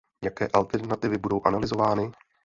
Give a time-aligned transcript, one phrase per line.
[0.23, 2.11] Jaké alternativy budou analyzovány?